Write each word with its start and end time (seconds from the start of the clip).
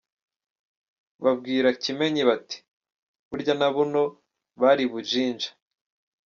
Babwira 1.23 1.67
Kimenyi 1.83 2.21
bati 2.29 2.57
“Burya 3.29 3.53
na 3.59 3.67
Buno 3.73 4.03
bari 4.61 4.83
i 4.85 4.89
Bujinja”. 4.91 5.49